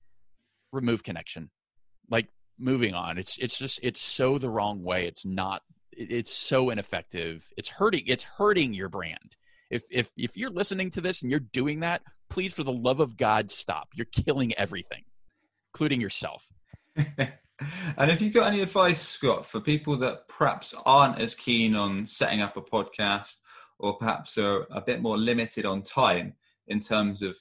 [0.73, 1.51] remove connection.
[2.09, 2.29] Like
[2.61, 3.19] moving on.
[3.19, 5.07] It's it's just it's so the wrong way.
[5.07, 7.51] It's not it's so ineffective.
[7.57, 9.37] It's hurting it's hurting your brand.
[9.71, 13.01] If if if you're listening to this and you're doing that please for the love
[13.01, 13.89] of god stop.
[13.95, 15.05] You're killing everything
[15.73, 16.47] including yourself.
[17.97, 22.07] And if you've got any advice scott for people that perhaps aren't as keen on
[22.07, 23.35] setting up a podcast
[23.79, 26.35] or perhaps are a bit more limited on time
[26.69, 27.37] in terms of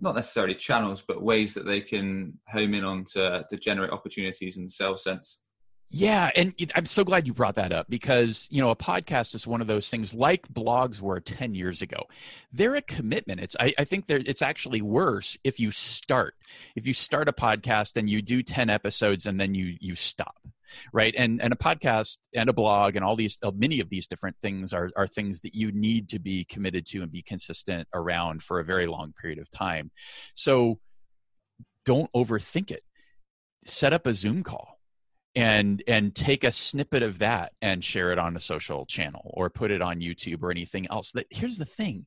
[0.00, 4.56] not necessarily channels, but ways that they can home in on to, to generate opportunities
[4.56, 5.40] in the sales sense.
[5.88, 9.46] Yeah, and I'm so glad you brought that up because you know a podcast is
[9.46, 12.04] one of those things like blogs were 10 years ago.
[12.52, 13.40] They're a commitment.
[13.40, 16.34] It's I, I think it's actually worse if you start
[16.74, 20.36] if you start a podcast and you do 10 episodes and then you you stop
[20.92, 24.06] right and and a podcast and a blog and all these uh, many of these
[24.08, 27.86] different things are are things that you need to be committed to and be consistent
[27.94, 29.90] around for a very long period of time
[30.34, 30.78] so
[31.84, 32.82] don't overthink it
[33.64, 34.75] set up a zoom call
[35.36, 39.50] and and take a snippet of that and share it on a social channel or
[39.50, 41.12] put it on YouTube or anything else.
[41.12, 42.06] That here's the thing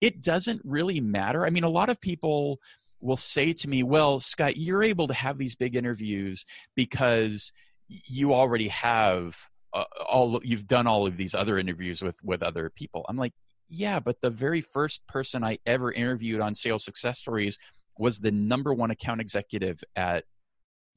[0.00, 1.44] it doesn't really matter.
[1.44, 2.60] I mean a lot of people
[3.00, 7.52] will say to me well scott you're able to have these big interviews because
[7.86, 9.36] you already have
[9.72, 13.04] uh, all you've done all of these other interviews with with other people.
[13.08, 13.34] I'm like
[13.68, 17.58] yeah but the very first person i ever interviewed on sales success stories
[17.98, 20.24] was the number one account executive at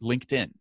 [0.02, 0.52] linkedin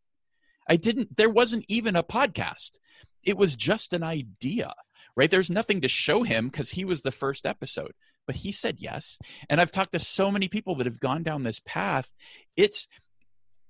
[0.70, 2.78] i didn't there wasn't even a podcast
[3.22, 4.72] it was just an idea
[5.16, 7.92] right there's nothing to show him because he was the first episode
[8.26, 9.18] but he said yes
[9.50, 12.11] and i've talked to so many people that have gone down this path
[12.56, 12.88] it's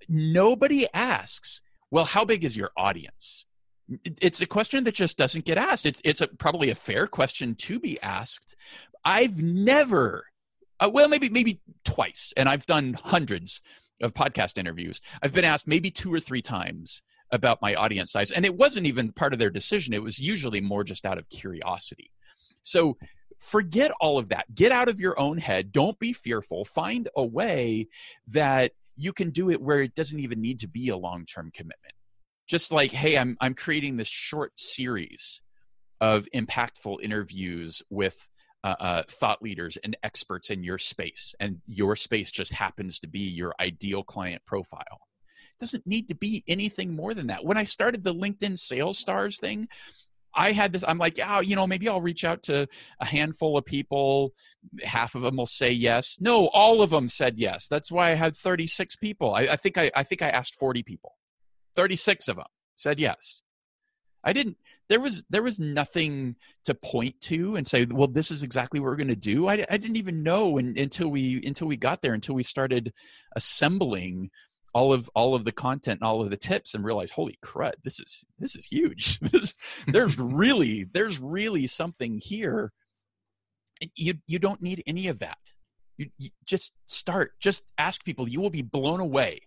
[0.08, 1.60] nobody asks
[1.90, 3.44] well, how big is your audience?
[4.04, 5.86] It's a question that just doesn't get asked.
[5.86, 8.54] It's it's a, probably a fair question to be asked.
[9.04, 10.26] I've never,
[10.78, 13.62] uh, well, maybe maybe twice, and I've done hundreds
[14.00, 15.00] of podcast interviews.
[15.22, 15.52] I've been mm-hmm.
[15.52, 19.32] asked maybe two or three times about my audience size, and it wasn't even part
[19.32, 19.94] of their decision.
[19.94, 22.10] It was usually more just out of curiosity.
[22.62, 22.96] So
[23.38, 24.52] forget all of that.
[24.54, 25.72] Get out of your own head.
[25.72, 26.64] Don't be fearful.
[26.64, 27.88] Find a way
[28.28, 31.94] that you can do it where it doesn't even need to be a long-term commitment
[32.50, 35.40] just like hey i'm i'm creating this short series
[36.00, 38.28] of impactful interviews with
[38.64, 43.08] uh, uh, thought leaders and experts in your space and your space just happens to
[43.08, 47.56] be your ideal client profile it doesn't need to be anything more than that when
[47.56, 49.68] i started the linkedin sales stars thing
[50.34, 52.68] I had this, I'm like, oh, you know, maybe I'll reach out to
[53.00, 54.32] a handful of people.
[54.84, 56.18] Half of them will say yes.
[56.20, 57.66] No, all of them said yes.
[57.68, 59.34] That's why I had 36 people.
[59.34, 61.16] I, I think I, I think I asked 40 people.
[61.76, 62.46] 36 of them
[62.76, 63.42] said yes.
[64.22, 64.56] I didn't,
[64.88, 68.87] there was, there was nothing to point to and say, well, this is exactly what
[68.87, 69.48] we're going to do.
[69.48, 72.92] I, I didn't even know until we, until we got there, until we started
[73.35, 74.30] assembling
[74.72, 77.72] all of all of the content and all of the tips and realize holy crud
[77.83, 79.18] this is this is huge
[79.88, 82.70] there's really there's really something here
[83.96, 85.38] you you don't need any of that
[85.96, 89.40] you, you just start just ask people you will be blown away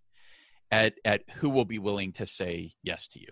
[0.73, 3.27] at at who will be willing to say yes to you.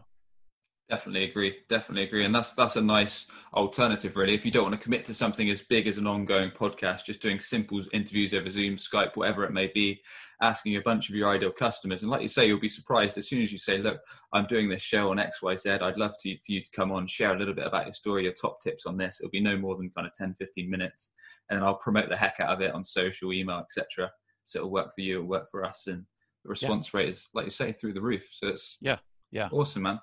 [0.91, 1.55] Definitely agree.
[1.69, 4.33] Definitely agree, and that's that's a nice alternative, really.
[4.33, 7.21] If you don't want to commit to something as big as an ongoing podcast, just
[7.21, 10.01] doing simple interviews over Zoom, Skype, whatever it may be,
[10.41, 13.29] asking a bunch of your ideal customers, and like you say, you'll be surprised as
[13.29, 14.01] soon as you say, "Look,
[14.33, 15.69] I'm doing this show on X, Y, Z.
[15.69, 18.23] I'd love to for you to come on, share a little bit about your story,
[18.23, 21.11] your top tips on this." It'll be no more than kind of 10, 15 minutes,
[21.49, 24.11] and I'll promote the heck out of it on social, email, etc.
[24.43, 26.05] So it'll work for you, it'll work for us, and
[26.43, 26.99] the response yeah.
[26.99, 28.27] rate is, like you say, through the roof.
[28.29, 28.97] So it's yeah,
[29.31, 30.01] yeah, awesome, man.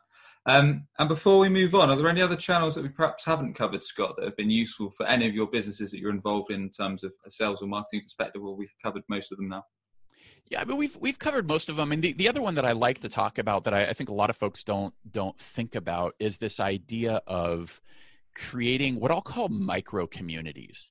[0.48, 3.52] Um, and before we move on, are there any other channels that we perhaps haven't
[3.52, 6.62] covered, Scott, that have been useful for any of your businesses that you're involved in,
[6.62, 9.64] in terms of a sales or marketing perspective, or we've covered most of them now?
[10.50, 11.92] Yeah, but we've we've covered most of them.
[11.92, 14.08] And the, the other one that I like to talk about that I, I think
[14.08, 17.78] a lot of folks don't don't think about is this idea of
[18.34, 20.90] creating what I'll call micro communities.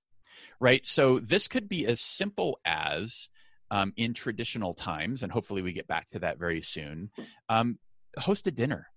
[0.59, 0.85] Right.
[0.85, 3.31] So this could be as simple as
[3.71, 7.09] um, in traditional times, and hopefully we get back to that very soon.
[7.49, 7.79] Um,
[8.19, 8.89] host a dinner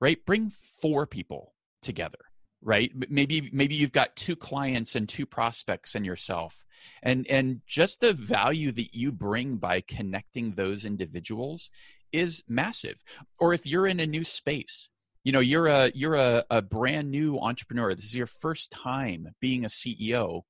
[0.00, 0.24] right?
[0.24, 2.18] Bring four people together,
[2.62, 2.92] right?
[3.10, 6.64] Maybe maybe you've got two clients and two prospects and yourself.
[7.02, 11.70] And and just the value that you bring by connecting those individuals
[12.12, 13.02] is massive.
[13.38, 14.88] Or if you're in a new space,
[15.24, 17.94] you know, you're a you're a, a brand new entrepreneur.
[17.94, 20.42] This is your first time being a CEO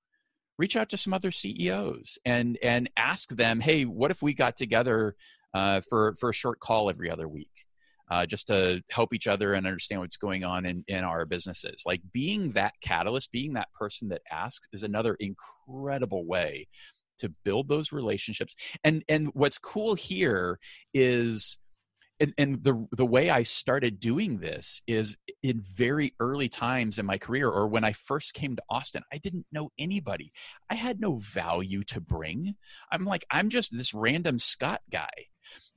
[0.61, 4.57] reach out to some other CEOs and and ask them, hey, what if we got
[4.57, 5.17] together
[5.55, 7.67] uh, for for a short call every other week?
[8.11, 11.83] Uh, just to help each other and understand what's going on in, in our businesses.
[11.87, 16.66] Like being that catalyst, being that person that asks is another incredible way
[17.18, 18.55] to build those relationships.
[18.83, 20.59] And and what's cool here
[20.92, 21.59] is
[22.18, 27.07] and, and, the the way I started doing this is in very early times in
[27.07, 30.33] my career, or when I first came to Austin, I didn't know anybody.
[30.68, 32.57] I had no value to bring.
[32.92, 35.09] I'm like, I'm just this random Scott guy.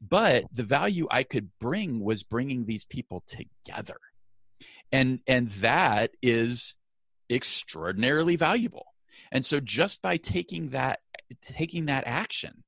[0.07, 3.97] But the value I could bring was bringing these people together.
[4.91, 6.75] And and that is
[7.29, 8.87] extraordinarily valuable.
[9.31, 10.99] And so just by taking that
[11.41, 12.63] taking that action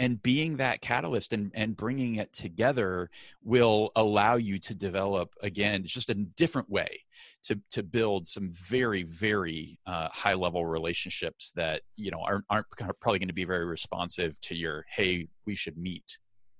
[0.00, 3.10] and being that catalyst and, and bringing it together
[3.44, 7.04] will allow you to develop again just a different way
[7.44, 12.66] to, to build some very very uh, high level relationships that you know aren't, aren't
[13.00, 16.18] probably going to be very responsive to your hey we should meet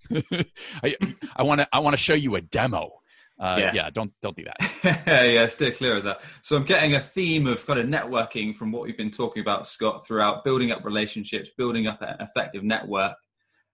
[0.83, 2.91] I want to I want to show you a demo.
[3.39, 3.73] Uh, yeah.
[3.75, 5.03] yeah, don't don't do that.
[5.07, 6.21] yeah, steer clear of that.
[6.43, 9.67] So I'm getting a theme of kind of networking from what we've been talking about,
[9.67, 13.17] Scott, throughout building up relationships, building up an effective network.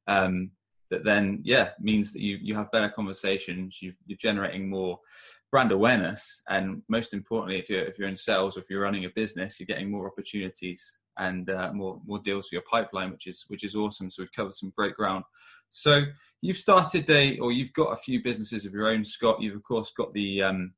[0.06, 0.52] Um,
[0.90, 3.82] that then, yeah, means that you you have better conversations.
[3.82, 5.00] you are generating more
[5.50, 9.04] brand awareness, and most importantly, if you're if you're in sales or if you're running
[9.04, 13.26] a business, you're getting more opportunities and uh, more more deals for your pipeline, which
[13.26, 14.10] is which is awesome.
[14.10, 15.24] So we've covered some great ground.
[15.70, 16.02] So
[16.42, 19.40] you've started a, or you've got a few businesses of your own, Scott.
[19.40, 20.74] You've of course got the um,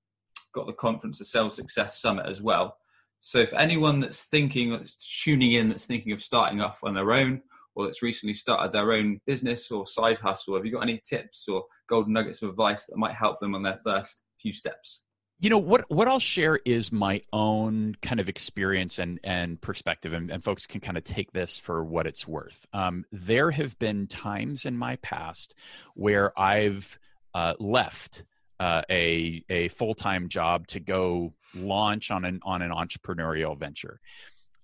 [0.55, 2.77] got the conference, the Sales Success Summit as well.
[3.21, 7.13] So if anyone that's thinking, that's tuning in, that's thinking of starting off on their
[7.13, 7.43] own,
[7.75, 11.47] or that's recently started their own business or side hustle, have you got any tips
[11.49, 15.03] or golden nuggets of advice that might help them on their first few steps?
[15.41, 20.13] You know what what i'll share is my own kind of experience and and perspective
[20.13, 22.67] and, and folks can kind of take this for what it's worth.
[22.73, 25.55] Um, there have been times in my past
[25.95, 26.99] where i've
[27.35, 28.25] uh, left
[28.59, 34.01] uh, a a full-time job to go launch on an on an entrepreneurial venture.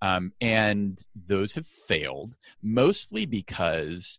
[0.02, 4.18] Um, and those have failed mostly because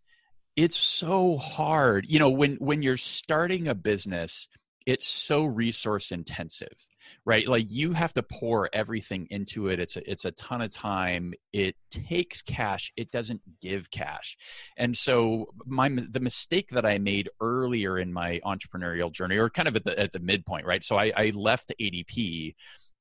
[0.55, 2.05] it's so hard.
[2.07, 4.47] You know when when you're starting a business
[4.86, 6.88] it's so resource intensive
[7.26, 7.48] right?
[7.48, 9.80] Like you have to pour everything into it.
[9.80, 11.34] It's a, it's a ton of time.
[11.54, 12.91] It takes cash.
[12.95, 14.38] It doesn't give cash.
[14.78, 19.67] And so my the mistake that i made earlier in my entrepreneurial journey or kind
[19.67, 20.84] of at the at the midpoint right?
[20.84, 22.56] So i, I left adp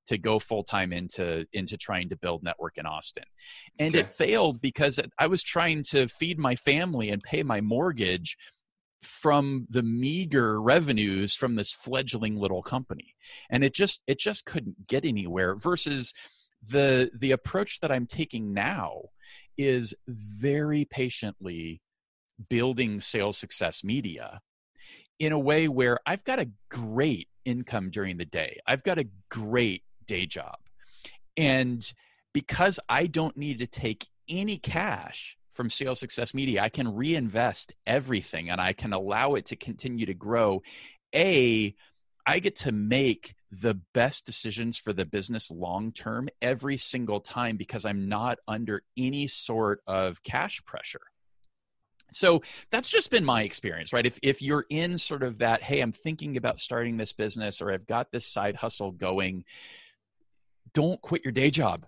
[0.07, 3.25] to go full time into into trying to build network in Austin.
[3.79, 4.01] And okay.
[4.01, 8.37] it failed because I was trying to feed my family and pay my mortgage
[9.04, 13.14] from the meager revenues from this fledgling little company.
[13.50, 16.12] And it just it just couldn't get anywhere versus
[16.66, 19.02] the the approach that i'm taking now
[19.58, 21.82] is very patiently
[22.48, 24.40] building sales success media
[25.18, 28.59] in a way where i've got a great income during the day.
[28.66, 30.57] I've got a great day job.
[31.36, 31.84] And
[32.32, 37.72] because i don't need to take any cash from Sales Success Media, I can reinvest
[37.86, 40.62] everything and I can allow it to continue to grow.
[41.14, 41.74] A,
[42.26, 47.57] I get to make the best decisions for the business long term every single time
[47.57, 51.02] because I'm not under any sort of cash pressure.
[52.12, 55.80] so that's just been my experience right if if you're in sort of that hey
[55.80, 59.44] i'm thinking about starting this business or i've got this side hustle going
[60.72, 61.86] don't quit your day job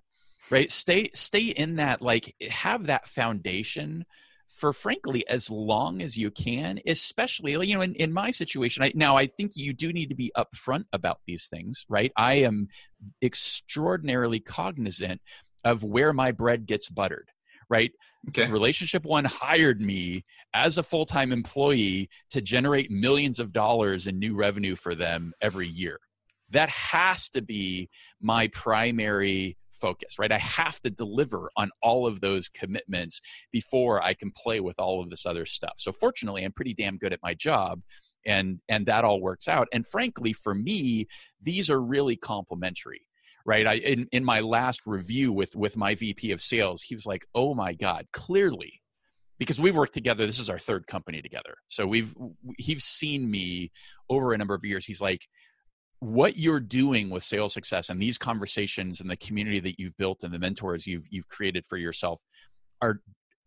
[0.51, 0.70] right?
[0.70, 4.05] Stay stay in that like have that foundation
[4.49, 8.92] for frankly as long as you can especially you know in, in my situation I,
[8.94, 12.12] now i think you do need to be upfront about these things right?
[12.16, 12.68] I am
[13.22, 15.20] extraordinarily cognizant
[15.64, 17.30] of where my bread gets buttered
[17.68, 17.92] right?
[18.28, 18.47] Okay.
[18.49, 24.34] relationship one hired me as a full-time employee to generate millions of dollars in new
[24.34, 26.01] revenue for them every year.
[26.51, 27.88] That has to be
[28.20, 30.32] my primary focus, right?
[30.32, 33.20] I have to deliver on all of those commitments
[33.52, 35.74] before I can play with all of this other stuff.
[35.76, 37.82] So fortunately, I'm pretty damn good at my job
[38.26, 39.68] and and that all works out.
[39.72, 41.06] And frankly, for me,
[41.40, 43.06] these are really complementary.
[43.46, 43.66] Right.
[43.66, 47.24] I in, in my last review with with my VP of sales, he was like,
[47.34, 48.82] Oh my God, clearly
[49.38, 50.26] because we've worked together.
[50.26, 51.56] This is our third company together.
[51.68, 52.14] So we've
[52.58, 53.70] he's seen me
[54.08, 54.84] over a number of years.
[54.86, 55.26] He's like,
[56.01, 60.22] what you're doing with sales success and these conversations and the community that you've built
[60.22, 62.22] and the mentors you've you've created for yourself
[62.82, 63.01] are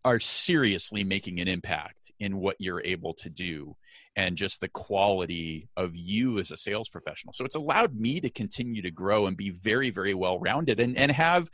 [0.04, 3.76] are seriously making an impact in what you're able to do
[4.16, 7.32] and just the quality of you as a sales professional.
[7.32, 10.96] So it's allowed me to continue to grow and be very, very well rounded and,
[10.96, 11.48] and have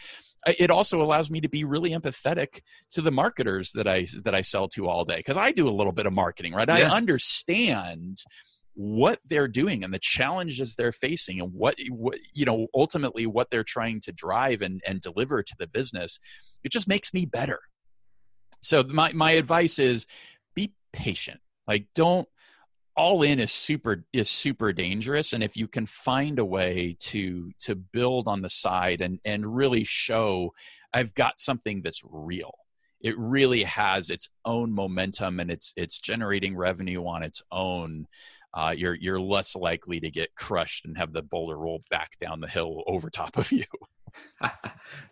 [0.47, 2.61] uh, it also allows me to be really empathetic
[2.93, 5.17] to the marketers that I that I sell to all day.
[5.17, 6.69] Because I do a little bit of marketing, right?
[6.69, 6.75] Yeah.
[6.93, 8.23] I understand
[8.79, 13.51] what they're doing and the challenges they're facing and what, what you know ultimately what
[13.51, 16.21] they're trying to drive and, and deliver to the business
[16.67, 17.61] it just makes me better.
[18.61, 20.09] So my, my advice is
[20.57, 21.41] be patient.
[21.69, 22.29] Like don't
[22.97, 25.33] all in is super is super dangerous.
[25.33, 29.55] And if you can find a way to to build on the side and and
[29.55, 30.53] really show
[30.93, 32.55] i've got something that's real.
[33.01, 38.09] It really has its own momentum and it's it's generating revenue on its own
[38.57, 42.41] uh, you're you're less likely to get crushed and have the boulder roll back down
[42.41, 43.65] the hill over top of you.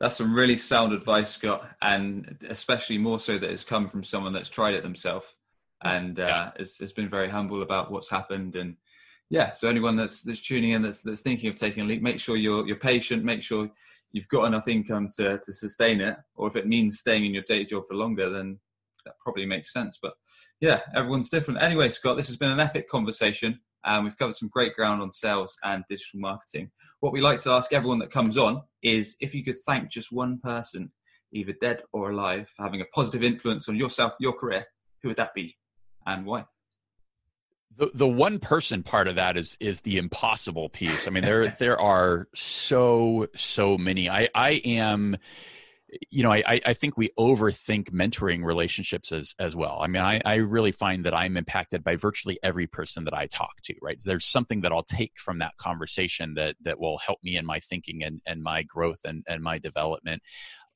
[0.01, 4.33] that's some really sound advice, Scott, and especially more so that it's come from someone
[4.33, 5.35] that's tried it themselves
[5.83, 6.51] and uh, yeah.
[6.57, 8.57] has, has been very humble about what's happened.
[8.57, 8.77] And
[9.29, 12.19] yeah, so anyone that's that's tuning in that's that's thinking of taking a leap, make
[12.19, 13.25] sure you're you're patient.
[13.25, 13.71] Make sure
[14.13, 17.43] you've got enough income to to sustain it, or if it means staying in your
[17.43, 18.59] day job for longer, then
[19.05, 19.99] that probably makes sense.
[20.01, 20.15] But
[20.61, 21.63] yeah, everyone's different.
[21.63, 23.61] Anyway, Scott, this has been an epic conversation.
[23.85, 26.71] and we've covered some great ground on sales and digital marketing.
[27.01, 30.11] What we like to ask everyone that comes on is if you could thank just
[30.11, 30.91] one person,
[31.33, 34.65] either dead or alive, for having a positive influence on yourself, your career,
[35.03, 35.57] who would that be
[36.07, 36.45] and why?
[37.77, 41.09] The, the one person part of that is is the impossible piece.
[41.09, 44.09] I mean, there there are so so many.
[44.09, 45.17] I I am
[46.11, 49.79] you know, I, I think we overthink mentoring relationships as as well.
[49.81, 53.27] I mean, I, I really find that I'm impacted by virtually every person that I
[53.27, 53.75] talk to.
[53.83, 57.47] Right, there's something that I'll take from that conversation that that will help me in
[57.47, 60.23] my thinking and and my growth and and my development.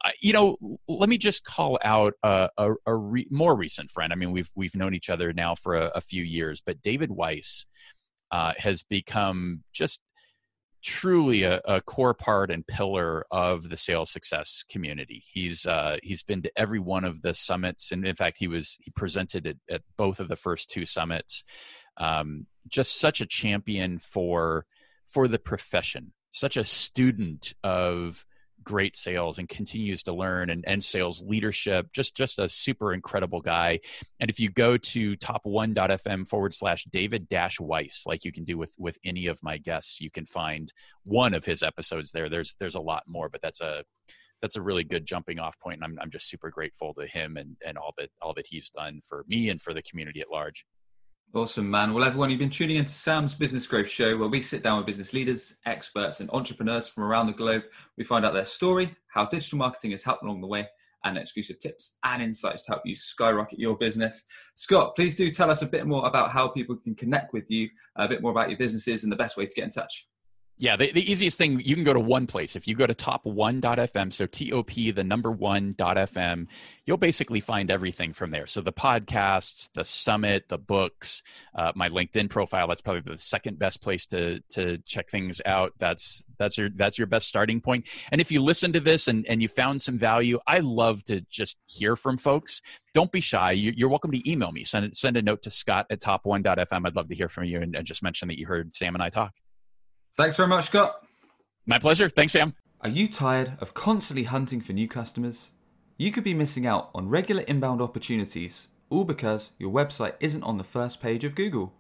[0.05, 0.57] Uh, you know,
[0.87, 4.13] let me just call out a, a, a re, more recent friend.
[4.13, 7.11] I mean, we've we've known each other now for a, a few years, but David
[7.11, 7.67] Weiss
[8.31, 10.01] uh, has become just
[10.89, 15.23] truly a, a, core part and pillar of the sales success community.
[15.31, 18.79] He's uh, he's been to every one of the summits, and in fact, he was
[18.81, 21.45] he presented at, at both of the first two summits.
[21.99, 24.65] Um, just such a champion for
[25.05, 28.25] for the profession, such a student of
[28.69, 31.91] great sales and continues to learn and, and sales leadership.
[31.95, 33.81] Just just a super incredible guy.
[34.21, 38.59] And if you go to top1.fm forward slash David Dash Weiss, like you can do
[38.59, 40.71] with with any of my guests, you can find
[41.05, 42.29] one of his episodes there.
[42.29, 43.85] There's there's a lot more, but that's a
[44.43, 45.77] that's a really good jumping off point.
[45.77, 48.69] And I'm I'm just super grateful to him and and all that all that he's
[48.69, 50.67] done for me and for the community at large.
[51.35, 51.93] Awesome, man.
[51.93, 54.87] Well, everyone, you've been tuning into Sam's Business Growth Show, where we sit down with
[54.87, 57.65] business leaders, experts, and entrepreneurs from around the globe.
[57.99, 60.67] We find out their story, how digital marketing has helped along the way,
[61.05, 64.25] and exclusive tips and insights to help you skyrocket your business.
[64.55, 67.69] Scott, please do tell us a bit more about how people can connect with you,
[67.97, 70.07] a bit more about your businesses, and the best way to get in touch.
[70.61, 72.57] Yeah, the, the easiest thing, you can go to one place.
[72.57, 76.47] If you go to top1.fm, so TOP, the number one.fm,
[76.85, 78.49] you'll basically find everything from there.
[78.49, 81.23] So the podcasts, the summit, the books,
[81.55, 85.75] uh, my LinkedIn profile, that's probably the second best place to to check things out.
[85.79, 87.87] That's that's your that's your best starting point.
[88.11, 91.21] And if you listen to this and, and you found some value, I love to
[91.31, 92.63] just hear from folks.
[92.95, 93.53] Don't be shy.
[93.53, 94.65] You, are welcome to email me.
[94.65, 96.87] Send, send a note to scott at top1.fm.
[96.87, 99.03] I'd love to hear from you and, and just mention that you heard Sam and
[99.03, 99.35] I talk.
[100.19, 101.07] Thanks very much, Scott.
[101.65, 102.09] My pleasure.
[102.09, 102.57] Thanks, Sam.
[102.81, 105.53] Are you tired of constantly hunting for new customers?
[105.97, 110.59] You could be missing out on regular inbound opportunities all because your website isn't on
[110.59, 111.73] the first page of Google.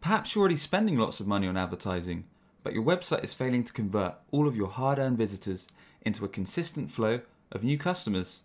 [0.00, 2.24] Perhaps you're already spending lots of money on advertising,
[2.64, 5.68] but your website is failing to convert all of your hard earned visitors
[6.02, 7.20] into a consistent flow
[7.52, 8.42] of new customers.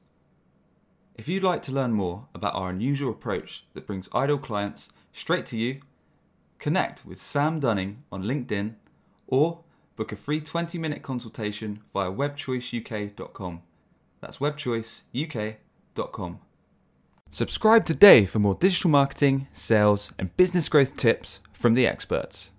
[1.16, 5.48] If you'd like to learn more about our unusual approach that brings idle clients straight
[5.48, 5.80] to you,
[6.60, 8.76] connect with Sam Dunning on LinkedIn
[9.34, 9.62] or
[9.96, 13.64] book a free 20 minute consultation via webchoiceuk.com.
[14.22, 16.40] That's webchoiceuk.com.
[17.32, 22.52] Subscribe today for more digital marketing, sales, and business growth tips from the experts.